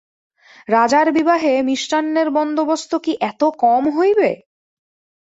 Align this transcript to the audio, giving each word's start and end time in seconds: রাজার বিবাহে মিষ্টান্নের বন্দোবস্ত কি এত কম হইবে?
রাজার 0.69 1.07
বিবাহে 1.11 1.53
মিষ্টান্নের 1.69 2.27
বন্দোবস্ত 2.37 2.91
কি 3.05 3.13
এত 3.21 3.41
কম 3.63 3.83
হইবে? 3.97 4.29